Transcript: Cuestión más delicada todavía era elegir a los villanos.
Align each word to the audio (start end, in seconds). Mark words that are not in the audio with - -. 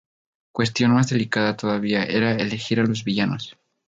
Cuestión 0.51 0.93
más 0.95 1.09
delicada 1.11 1.55
todavía 1.55 2.03
era 2.05 2.31
elegir 2.35 2.79
a 2.79 2.85
los 2.87 3.03
villanos. 3.03 3.55